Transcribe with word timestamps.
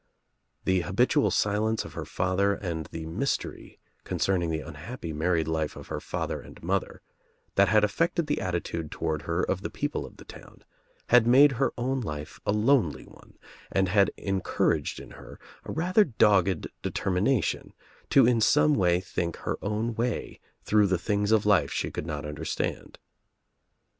The 0.65 0.81
habitual 0.81 1.29
silence 1.29 1.85
of 1.85 1.93
her 1.93 2.05
father 2.05 2.55
and 2.55 2.87
the 2.87 3.05
mystery 3.05 3.79
concerning 4.03 4.49
the 4.49 4.61
unhappy 4.61 5.13
married 5.13 5.47
life 5.47 5.75
of 5.75 5.89
her 5.89 5.99
father 5.99 6.41
and 6.41 6.59
mother, 6.63 7.03
that 7.53 7.67
had 7.67 7.83
af 7.83 7.95
fected 7.95 8.25
the 8.25 8.41
attitude 8.41 8.89
toward 8.89 9.21
her 9.21 9.43
of 9.43 9.61
the 9.61 9.69
people 9.69 10.03
of 10.07 10.17
the 10.17 10.25
|town, 10.25 10.63
had 11.09 11.27
made 11.27 11.51
her 11.51 11.71
own 11.77 11.99
life 12.01 12.39
a 12.47 12.51
lonely 12.51 13.03
one 13.03 13.37
and 13.71 13.89
had 13.89 14.09
70 14.15 14.15
THE 14.15 14.15
TRIUMPH 14.15 14.17
OF 14.17 14.23
THE 14.23 14.23
EGG 14.23 14.29
encouraged 14.35 14.99
in 14.99 15.11
her 15.11 15.39
a 15.65 15.71
rather 15.71 16.03
dogged 16.03 16.67
determination 16.81 17.73
to 18.09 18.25
in 18.25 18.41
some 18.41 18.73
way 18.73 18.99
think 18.99 19.35
her 19.37 19.59
own 19.61 19.93
way 19.93 20.39
through 20.63 20.87
the 20.87 20.97
things 20.97 21.31
of 21.31 21.45
life 21.45 21.71
she 21.71 21.91
could 21.91 22.07
not 22.07 22.25
understand. 22.25 22.97